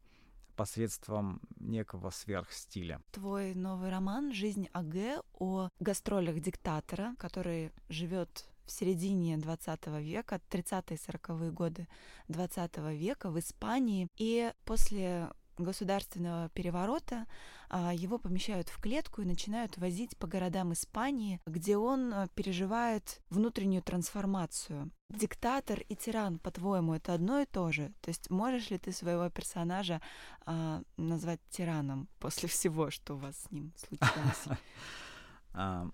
посредством 0.55 1.41
некого 1.59 2.09
сверхстиля. 2.09 3.01
Твой 3.11 3.53
новый 3.53 3.89
роман 3.89 4.33
«Жизнь 4.33 4.67
АГ» 4.71 5.23
о 5.33 5.69
гастролях 5.79 6.39
диктатора, 6.39 7.15
который 7.19 7.71
живет 7.89 8.45
в 8.65 8.71
середине 8.71 9.37
20 9.37 9.87
века, 9.99 10.41
30-40-е 10.49 11.51
годы 11.51 11.87
20 12.29 12.77
века 12.93 13.29
в 13.29 13.39
Испании. 13.39 14.07
И 14.17 14.51
после 14.63 15.29
государственного 15.57 16.49
переворота 16.49 17.25
а, 17.69 17.93
его 17.93 18.17
помещают 18.17 18.69
в 18.69 18.79
клетку 18.79 19.21
и 19.21 19.25
начинают 19.25 19.77
возить 19.77 20.17
по 20.17 20.27
городам 20.27 20.73
Испании, 20.73 21.41
где 21.45 21.77
он 21.77 22.13
а, 22.13 22.27
переживает 22.29 23.21
внутреннюю 23.29 23.81
трансформацию. 23.81 24.91
Диктатор 25.09 25.79
и 25.87 25.95
тиран, 25.95 26.39
по-твоему, 26.39 26.93
это 26.93 27.13
одно 27.13 27.39
и 27.41 27.45
то 27.45 27.71
же? 27.71 27.93
То 28.01 28.09
есть 28.09 28.29
можешь 28.29 28.69
ли 28.69 28.77
ты 28.77 28.91
своего 28.91 29.29
персонажа 29.29 30.01
а, 30.45 30.81
назвать 30.97 31.39
тираном 31.49 32.07
после 32.19 32.49
всего, 32.49 32.91
что 32.91 33.15
у 33.15 33.17
вас 33.17 33.35
с 33.35 33.51
ним 33.51 33.73
случилось? 33.77 34.59
А, 35.57 35.87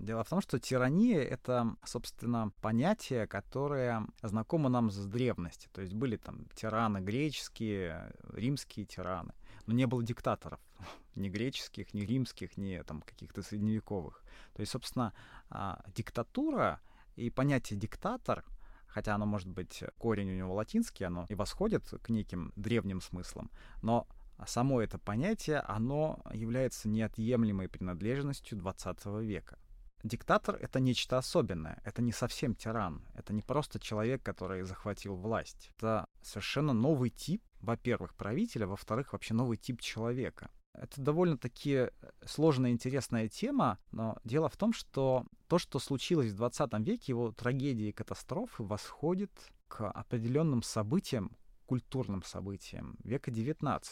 дело 0.00 0.24
в 0.24 0.28
том, 0.28 0.40
что 0.40 0.58
тирания— 0.58 1.20
это, 1.20 1.76
собственно, 1.84 2.52
понятие, 2.62 3.26
которое 3.26 4.06
знакомо 4.22 4.70
нам 4.70 4.90
с 4.90 5.06
древности. 5.06 5.68
То 5.72 5.82
есть 5.82 5.92
были 5.92 6.16
там 6.16 6.46
тираны 6.54 6.98
греческие, 6.98 8.12
римские 8.32 8.86
тираны, 8.86 9.34
но 9.66 9.74
не 9.74 9.86
было 9.86 10.02
диктаторов 10.02 10.60
ни 11.14 11.28
греческих, 11.28 11.92
ни 11.92 12.00
римских, 12.00 12.56
ни 12.56 12.82
там 12.86 13.02
каких-то 13.02 13.42
средневековых. 13.42 14.22
То 14.54 14.60
есть, 14.60 14.72
собственно, 14.72 15.12
а, 15.50 15.84
диктатура 15.94 16.80
и 17.14 17.28
понятие 17.28 17.78
диктатор— 17.78 18.44
хотя 18.92 19.14
оно 19.14 19.26
может 19.26 19.48
быть 19.48 19.82
корень 19.98 20.30
у 20.30 20.34
него 20.34 20.54
латинский, 20.54 21.06
оно 21.06 21.26
и 21.28 21.34
восходит 21.34 21.88
к 22.02 22.10
неким 22.10 22.52
древним 22.56 23.00
смыслам, 23.00 23.50
но 23.82 24.06
а 24.42 24.46
само 24.48 24.82
это 24.82 24.98
понятие, 24.98 25.60
оно 25.60 26.20
является 26.32 26.88
неотъемлемой 26.88 27.68
принадлежностью 27.68 28.58
20 28.58 29.04
века. 29.22 29.56
Диктатор— 30.02 30.56
это 30.60 30.80
нечто 30.80 31.16
особенное, 31.16 31.80
это 31.84 32.02
не 32.02 32.10
совсем 32.10 32.56
тиран, 32.56 33.06
это 33.14 33.32
не 33.32 33.42
просто 33.42 33.78
человек, 33.78 34.20
который 34.24 34.64
захватил 34.64 35.14
власть. 35.14 35.70
Это 35.76 36.06
совершенно 36.22 36.72
новый 36.72 37.10
тип, 37.10 37.40
во-первых, 37.60 38.16
правителя, 38.16 38.66
во-вторых, 38.66 39.12
вообще 39.12 39.32
новый 39.32 39.58
тип 39.58 39.80
человека. 39.80 40.50
Это 40.74 41.00
довольно-таки 41.00 41.70
э, 41.70 41.90
сложная, 42.26 42.72
интересная 42.72 43.28
тема, 43.28 43.78
но 43.92 44.18
дело 44.24 44.48
в 44.48 44.56
том, 44.56 44.72
что 44.72 45.24
то, 45.46 45.58
что 45.58 45.78
случилось 45.78 46.32
в 46.32 46.36
20 46.36 46.72
веке, 46.80 47.12
его 47.12 47.30
трагедии 47.30 47.90
и 47.90 47.92
катастрофы 47.92 48.64
восходит 48.64 49.30
к 49.68 49.88
определенным 49.88 50.64
событиям, 50.64 51.30
культурным 51.72 52.22
событиям 52.22 52.98
века 53.02 53.30
XIX. 53.30 53.82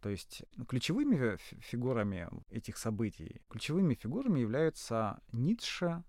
То 0.00 0.08
есть 0.08 0.42
ну, 0.56 0.64
ключевыми 0.64 1.36
фигурами 1.36 2.30
этих 2.48 2.78
событий, 2.78 3.42
ключевыми 3.50 3.92
фигурами 3.92 4.40
являются 4.40 5.20
Ницше, 5.32 6.02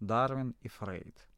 Дарвин 0.00 0.56
и 0.62 0.66
Фрейд, 0.66 1.28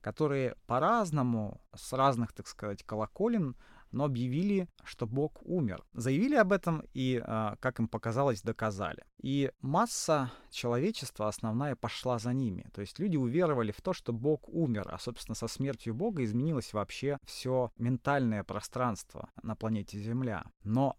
которые 0.00 0.56
по-разному, 0.66 1.64
с 1.72 1.92
разных, 1.92 2.32
так 2.32 2.48
сказать, 2.48 2.82
колоколен 2.82 3.54
но 3.92 4.04
объявили, 4.04 4.68
что 4.84 5.06
Бог 5.06 5.40
умер. 5.42 5.84
Заявили 5.92 6.34
об 6.34 6.52
этом 6.52 6.82
и, 6.94 7.22
а, 7.24 7.56
как 7.60 7.78
им 7.78 7.88
показалось, 7.88 8.42
доказали. 8.42 9.04
И 9.22 9.50
масса 9.60 10.32
человечества 10.50 11.28
основная 11.28 11.76
пошла 11.76 12.18
за 12.18 12.32
ними. 12.32 12.68
То 12.72 12.80
есть 12.80 12.98
люди 12.98 13.16
уверовали 13.16 13.72
в 13.72 13.80
то, 13.80 13.92
что 13.92 14.12
Бог 14.12 14.48
умер, 14.48 14.88
а, 14.90 14.98
собственно, 14.98 15.34
со 15.34 15.48
смертью 15.48 15.94
Бога 15.94 16.24
изменилось 16.24 16.72
вообще 16.72 17.18
все 17.24 17.70
ментальное 17.78 18.44
пространство 18.44 19.30
на 19.42 19.54
планете 19.54 19.98
Земля. 19.98 20.44
Но 20.64 20.96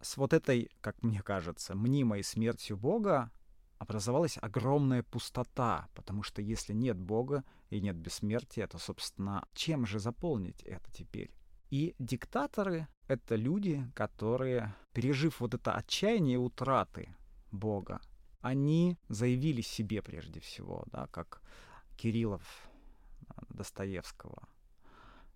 с 0.00 0.16
вот 0.16 0.32
этой, 0.32 0.70
как 0.80 1.02
мне 1.02 1.22
кажется, 1.22 1.74
мнимой 1.74 2.22
смертью 2.22 2.76
Бога 2.76 3.30
образовалась 3.78 4.38
огромная 4.40 5.02
пустота, 5.02 5.88
потому 5.94 6.22
что 6.22 6.42
если 6.42 6.72
нет 6.72 6.98
Бога 6.98 7.44
и 7.70 7.80
нет 7.80 7.96
бессмертия, 7.96 8.66
то, 8.66 8.78
собственно, 8.78 9.46
чем 9.54 9.86
же 9.86 9.98
заполнить 9.98 10.62
это 10.62 10.90
теперь? 10.92 11.30
И 11.70 11.94
диктаторы— 11.98 12.88
это 13.08 13.36
люди, 13.36 13.84
которые, 13.94 14.74
пережив 14.92 15.40
вот 15.40 15.54
это 15.54 15.72
отчаяние 15.72 16.38
утраты 16.38 17.14
Бога, 17.50 18.00
они 18.40 18.98
заявили 19.08 19.60
себе 19.60 20.02
прежде 20.02 20.40
всего, 20.40 20.84
да, 20.86 21.08
как 21.08 21.42
Кириллов 21.96 22.42
э, 23.28 23.32
Достоевского. 23.50 24.48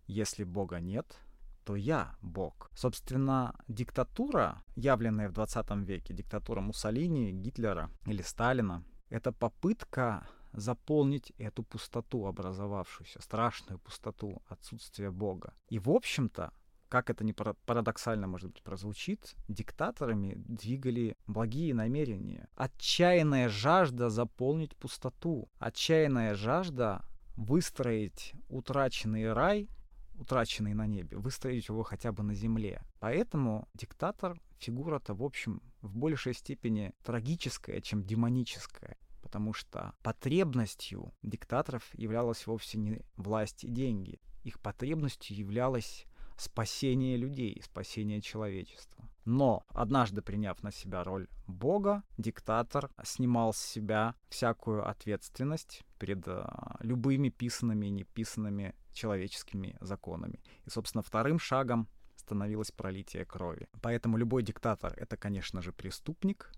Если 0.07 0.45
Бога 0.45 0.81
нет, 0.81 1.19
то 1.65 1.77
я 1.77 2.17
Бог. 2.23 2.71
Собственно, 2.75 3.55
диктатура, 3.69 4.63
явленная 4.77 5.29
в 5.29 5.33
20 5.33 5.71
веке, 5.87 6.15
диктатура 6.15 6.61
Муссолини, 6.61 7.33
Гитлера 7.33 7.91
или 8.07 8.23
Сталина, 8.23 8.85
это 9.11 9.33
попытка 9.33 10.27
заполнить 10.53 11.33
эту 11.39 11.63
пустоту 11.63 12.27
образовавшуюся, 12.27 13.23
страшную 13.23 13.79
пустоту 13.79 14.43
отсутствия 14.47 15.11
Бога. 15.11 15.55
И, 15.69 15.79
в 15.79 15.91
общем-то, 15.91 16.53
как 16.89 17.09
это 17.09 17.25
не 17.25 17.33
парадоксально, 17.33 18.27
может 18.27 18.51
быть, 18.51 18.63
прозвучит, 18.63 19.35
диктаторами 19.49 20.35
двигали 20.37 21.17
благие 21.27 21.73
намерения. 21.73 22.49
Отчаянная 22.55 23.49
жажда 23.49 24.11
заполнить 24.11 24.77
пустоту. 24.77 25.49
Отчаянная 25.59 26.35
жажда 26.35 27.03
выстроить 27.35 28.35
утраченный 28.51 29.33
рай, 29.33 29.71
утраченный 30.17 30.75
на 30.75 30.87
небе, 30.87 31.17
выстроить 31.17 31.69
его 31.69 31.83
хотя 31.83 32.13
бы 32.13 32.23
на 32.23 32.35
земле. 32.35 32.83
Поэтому 33.01 33.69
диктатор— 33.73 34.39
фигура-то, 34.59 35.15
в 35.15 35.23
общем, 35.23 35.63
в 35.81 35.97
большей 35.97 36.35
степени 36.35 36.93
трагическая, 37.03 37.81
чем 37.81 38.05
демоническая 38.05 38.99
потому 39.33 39.55
что 39.55 39.95
потребностью 40.03 41.15
диктаторов 41.23 41.83
являлась 41.95 42.47
вовсе 42.47 42.77
не 42.77 43.01
власть 43.17 43.65
и 43.65 43.69
деньги. 43.69 44.21
Их 44.45 44.61
потребностью 44.61 45.35
являлось 45.35 46.05
спасение 46.37 47.17
людей, 47.17 47.59
спасение 47.65 48.21
человечества. 48.21 49.09
Но 49.25 49.65
однажды 49.71 50.21
приняв 50.21 50.63
на 50.63 50.71
себя 50.71 51.03
роль 51.03 51.29
Бога, 51.47 52.03
диктатор 52.19 52.91
снимал 53.03 53.55
с 53.55 53.59
себя 53.59 54.17
всякую 54.29 54.87
ответственность 54.87 55.83
перед 55.99 56.29
а, 56.29 56.77
любыми 56.81 57.31
писанными 57.31 57.87
и 57.87 57.91
неписанными 57.91 58.75
человеческими 58.93 59.79
законами. 59.81 60.41
И, 60.67 60.69
собственно, 60.69 61.01
вторым 61.01 61.39
шагом 61.39 61.89
становилось 62.17 62.71
пролитие 62.71 63.25
крови. 63.25 63.67
Поэтому 63.81 64.19
любой 64.19 64.43
диктатор— 64.43 64.93
это, 64.99 65.17
конечно 65.17 65.63
же, 65.63 65.73
преступник, 65.73 66.53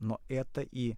но 0.00 0.20
это 0.28 0.62
и 0.62 0.96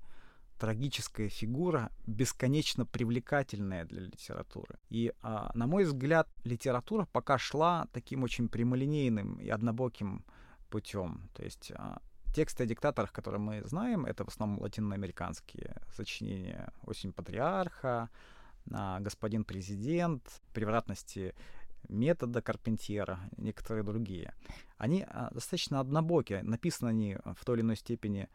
трагическая 0.58 1.28
фигура, 1.28 1.90
бесконечно 2.06 2.84
привлекательная 2.84 3.84
для 3.84 4.02
литературы. 4.02 4.78
И, 4.90 5.12
а, 5.22 5.50
на 5.54 5.66
мой 5.66 5.84
взгляд, 5.84 6.28
литература 6.44 7.06
пока 7.12 7.38
шла 7.38 7.86
таким 7.92 8.22
очень 8.24 8.48
прямолинейным 8.48 9.36
и 9.36 9.48
однобоким 9.48 10.24
путем. 10.68 11.30
То 11.32 11.44
есть 11.44 11.72
а, 11.74 12.00
тексты 12.34 12.64
о 12.64 12.66
диктаторах, 12.66 13.12
которые 13.12 13.40
мы 13.40 13.62
знаем, 13.64 14.04
это 14.04 14.24
в 14.24 14.28
основном 14.28 14.60
латиноамериканские 14.60 15.76
сочинения 15.94 16.72
«Осень 16.82 17.12
патриарха», 17.12 18.10
а, 18.72 19.00
«Господин 19.00 19.44
президент», 19.44 20.22
«Превратности 20.52 21.34
метода 21.88 22.42
Карпентьера, 22.42 23.20
некоторые 23.36 23.84
другие. 23.84 24.34
Они 24.76 25.06
достаточно 25.30 25.78
однобокие, 25.78 26.42
написаны 26.42 26.88
они 26.88 27.16
в 27.36 27.44
той 27.44 27.56
или 27.56 27.62
иной 27.62 27.76
степени 27.76 28.28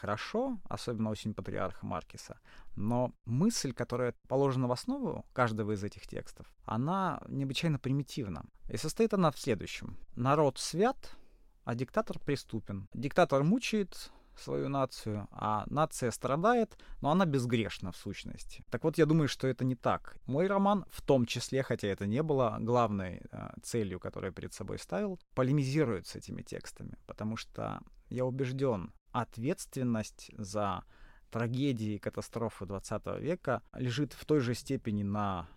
хорошо, 0.00 0.58
особенно 0.68 1.10
«Осень 1.10 1.34
патриарха» 1.34 1.86
Маркиса, 1.86 2.38
но 2.76 3.12
мысль, 3.26 3.72
которая 3.72 4.14
положена 4.28 4.66
в 4.66 4.72
основу 4.72 5.24
каждого 5.32 5.72
из 5.72 5.84
этих 5.84 6.06
текстов, 6.06 6.46
она 6.64 7.20
необычайно 7.28 7.78
примитивна. 7.78 8.44
И 8.68 8.76
состоит 8.76 9.14
она 9.14 9.30
в 9.30 9.38
следующем. 9.38 9.96
Народ 10.16 10.58
свят, 10.58 11.16
а 11.64 11.74
диктатор 11.74 12.18
преступен. 12.18 12.88
Диктатор 12.94 13.42
мучает 13.42 14.10
свою 14.36 14.68
нацию, 14.68 15.28
а 15.32 15.64
нация 15.66 16.10
страдает, 16.10 16.76
но 17.02 17.10
она 17.10 17.26
безгрешна 17.26 17.92
в 17.92 17.96
сущности. 17.96 18.64
Так 18.70 18.84
вот, 18.84 18.98
я 18.98 19.06
думаю, 19.06 19.28
что 19.28 19.46
это 19.46 19.64
не 19.64 19.74
так. 19.74 20.16
Мой 20.26 20.46
роман, 20.46 20.86
в 20.90 21.02
том 21.02 21.26
числе, 21.26 21.62
хотя 21.62 21.88
это 21.88 22.06
не 22.06 22.22
было 22.22 22.56
главной 22.60 23.20
э, 23.30 23.50
целью, 23.62 24.00
которую 24.00 24.30
я 24.30 24.34
перед 24.34 24.54
собой 24.54 24.78
ставил, 24.78 25.18
полемизирует 25.34 26.06
с 26.06 26.16
этими 26.16 26.42
текстами, 26.42 26.96
потому 27.06 27.36
что 27.36 27.80
я 28.08 28.24
убежден, 28.24 28.92
ответственность 29.12 30.30
за 30.36 30.84
трагедии 31.30 31.94
и 31.94 31.98
катастрофы 31.98 32.66
20 32.66 33.06
века 33.20 33.62
лежит 33.74 34.12
в 34.12 34.24
той 34.24 34.40
же 34.40 34.54
степени 34.54 35.02
на 35.02 35.48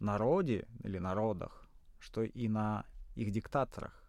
народе 0.00 0.66
или 0.84 0.98
народах, 0.98 1.68
что 1.98 2.22
и 2.22 2.48
на 2.48 2.84
их 3.14 3.30
диктаторах. 3.30 4.02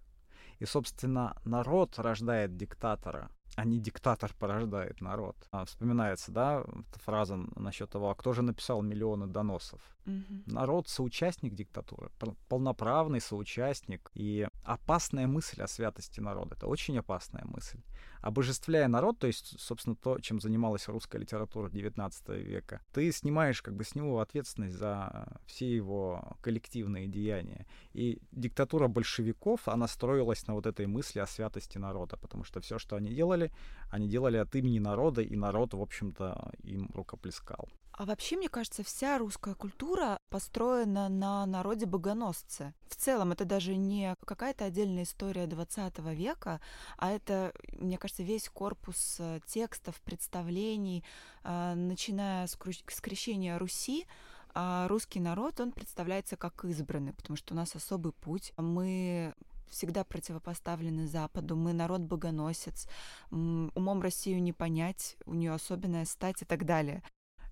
И, 0.59 0.65
собственно, 0.65 1.39
народ 1.45 1.99
рождает 1.99 2.57
диктатора, 2.57 3.29
а 3.55 3.65
не 3.65 3.79
диктатор 3.79 4.33
порождает 4.39 5.01
народ. 5.01 5.35
А, 5.51 5.65
вспоминается, 5.65 6.31
да, 6.31 6.63
фраза 6.95 7.37
насчет 7.55 7.89
того, 7.89 8.09
а 8.09 8.15
кто 8.15 8.33
же 8.33 8.41
написал 8.41 8.81
миллионы 8.81 9.27
доносов? 9.27 9.81
Mm-hmm. 10.05 10.43
Народ 10.45 10.87
соучастник 10.87 11.53
диктатуры, 11.53 12.11
полноправный 12.49 13.21
соучастник. 13.21 14.11
И 14.13 14.47
опасная 14.63 15.27
мысль 15.27 15.61
о 15.61 15.67
святости 15.67 16.19
народа, 16.19 16.55
это 16.55 16.67
очень 16.67 16.97
опасная 16.97 17.45
мысль. 17.45 17.81
Обожествляя 18.21 18.87
народ, 18.87 19.19
то 19.19 19.27
есть, 19.27 19.59
собственно, 19.59 19.95
то, 19.95 20.19
чем 20.19 20.39
занималась 20.39 20.87
русская 20.87 21.19
литература 21.19 21.69
XIX 21.69 22.11
века, 22.41 22.81
ты 22.93 23.11
снимаешь 23.11 23.61
как 23.61 23.75
бы 23.75 23.83
с 23.83 23.95
него 23.95 24.19
ответственность 24.19 24.75
за 24.75 25.39
все 25.45 25.73
его 25.73 26.37
коллективные 26.41 27.07
деяния. 27.07 27.65
И 27.93 28.21
диктатура 28.31 28.87
большевиков, 28.87 29.67
она 29.67 29.87
строилась 29.87 30.45
на 30.47 30.53
вот 30.53 30.65
этой 30.65 30.87
мысли 30.87 31.19
о 31.19 31.27
святости 31.27 31.77
народа, 31.77 32.17
потому 32.17 32.43
что 32.43 32.59
все, 32.61 32.79
что 32.79 32.95
они 32.95 33.13
делали, 33.13 33.51
они 33.91 34.07
делали 34.07 34.37
от 34.37 34.55
имени 34.55 34.79
народа, 34.79 35.21
и 35.21 35.35
народ, 35.35 35.73
в 35.73 35.81
общем-то, 35.81 36.51
им 36.63 36.89
рукоплескал. 36.93 37.69
А 37.97 38.05
вообще, 38.05 38.37
мне 38.37 38.47
кажется, 38.47 38.83
вся 38.83 39.17
русская 39.17 39.55
культура 39.55 40.19
построена 40.29 41.09
на 41.09 41.43
народе 41.47 41.87
богоносце. 41.87 42.75
В 42.87 42.95
целом, 42.95 43.31
это 43.31 43.43
даже 43.43 43.75
не 43.75 44.15
какая-то 44.23 44.65
отдельная 44.65 45.01
история 45.01 45.47
20 45.47 45.97
века, 46.13 46.61
а 46.97 47.09
это, 47.09 47.51
мне 47.71 47.97
кажется, 47.97 48.21
весь 48.21 48.49
корпус 48.49 49.15
э, 49.17 49.39
текстов, 49.47 49.99
представлений, 50.01 51.03
а, 51.43 51.73
начиная 51.73 52.45
с 52.45 52.55
крещения 52.55 53.57
Руси, 53.57 54.05
а 54.53 54.87
русский 54.87 55.19
народ, 55.19 55.59
он 55.59 55.71
представляется 55.71 56.37
как 56.37 56.65
избранный, 56.65 57.13
потому 57.13 57.35
что 57.35 57.55
у 57.55 57.57
нас 57.57 57.75
особый 57.75 58.11
путь. 58.11 58.53
Мы 58.57 59.33
всегда 59.69 60.03
противопоставлены 60.03 61.07
Западу. 61.07 61.55
Мы 61.55 61.73
народ 61.73 62.01
богоносец. 62.01 62.87
Умом 63.31 64.01
Россию 64.01 64.41
не 64.41 64.53
понять, 64.53 65.17
у 65.25 65.33
нее 65.33 65.53
особенная 65.53 66.05
стать 66.05 66.43
и 66.43 66.45
так 66.45 66.65
далее. 66.65 67.03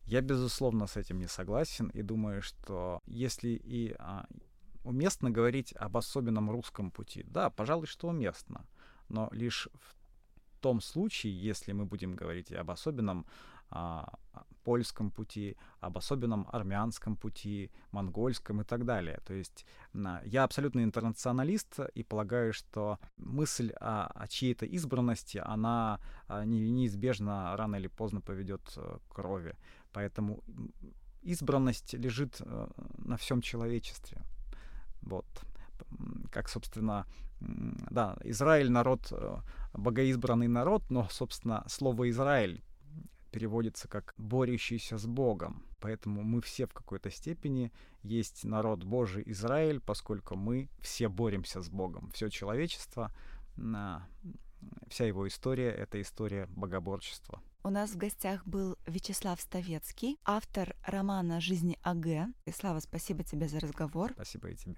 Я, 0.06 0.22
безусловно, 0.22 0.88
с 0.88 0.98
этим 0.98 1.20
не 1.20 1.28
согласен 1.28 1.88
и 1.88 2.02
думаю, 2.02 2.42
что 2.42 3.02
если 3.08 3.50
и 3.50 3.96
а, 3.98 4.28
уместно 4.84 5.32
говорить 5.32 5.74
об 5.74 5.98
особенном 5.98 6.52
русском 6.52 6.92
пути, 6.92 7.24
да, 7.28 7.50
пожалуй, 7.50 7.88
что 7.88 8.10
уместно, 8.10 8.66
но 9.10 9.30
лишь 9.32 9.68
в 9.74 10.62
том 10.62 10.80
случае, 10.80 11.40
если 11.40 11.74
мы 11.74 11.86
будем 11.86 12.16
говорить 12.16 12.52
об 12.52 12.70
особенном 12.70 13.26
а, 13.70 14.14
польском 14.66 15.12
пути, 15.12 15.56
об 15.80 15.98
особенном 15.98 16.48
армянском 16.52 17.16
пути, 17.16 17.70
монгольском 17.92 18.62
и 18.62 18.64
так 18.64 18.84
далее. 18.86 19.20
То 19.26 19.34
есть 19.34 19.66
я 20.26 20.44
абсолютно 20.44 20.84
интернационалист 20.84 21.80
и 21.98 22.04
полагаю, 22.04 22.54
что 22.54 22.98
мысль 23.18 23.72
о, 23.80 24.08
о 24.08 24.28
чьей-то 24.28 24.66
избранности, 24.66 25.42
она 25.46 26.00
а, 26.28 26.46
неизбежно 26.46 27.56
рано 27.58 27.78
или 27.78 27.88
поздно 27.88 28.22
поведет 28.22 28.62
э, 28.78 28.98
к 29.08 29.16
крови. 29.16 29.56
Поэтому 29.94 30.40
избранность 31.22 31.94
лежит 31.94 32.42
э, 32.42 32.68
на 32.98 33.16
всем 33.18 33.42
человечестве. 33.42 34.22
Вот. 35.02 35.26
Как, 36.32 36.50
собственно, 36.50 37.06
да, 37.92 38.16
Израиль 38.24 38.72
народ, 38.72 39.12
э, 39.12 39.38
богоизбранный 39.74 40.48
народ, 40.48 40.84
но, 40.90 41.08
собственно, 41.12 41.64
слово 41.68 42.10
Израиль 42.10 42.64
переводится 43.36 43.90
как 43.90 44.14
борющийся 44.18 44.98
с 44.98 45.06
Богом. 45.06 45.62
Поэтому 45.82 46.24
мы 46.24 46.40
все 46.40 46.68
в 46.68 46.74
какой-то 46.74 47.12
степени 47.12 47.74
есть 48.02 48.46
народ 48.46 48.86
Божий 48.86 49.24
Израиль, 49.26 49.82
поскольку 49.82 50.38
мы 50.38 50.70
все 50.80 51.10
боремся 51.10 51.62
с 51.62 51.68
Богом. 51.68 52.12
Все 52.14 52.30
человечество, 52.30 53.12
вся 54.88 55.06
его 55.06 55.28
история— 55.28 55.70
это 55.84 56.02
история 56.02 56.48
богоборчества. 56.56 57.42
У 57.64 57.70
нас 57.70 57.92
в 57.92 57.98
гостях 57.98 58.48
был 58.48 58.78
Вячеслав 58.88 59.42
Ставецкий, 59.42 60.18
автор 60.24 60.74
романа 60.86 61.42
«Жизнь 61.42 61.76
АГ». 61.84 62.30
И, 62.46 62.52
Слава, 62.52 62.80
спасибо 62.80 63.26
тебе 63.26 63.50
за 63.50 63.60
разговор. 63.60 64.12
Спасибо 64.14 64.48
и 64.48 64.56
тебе. 64.56 64.76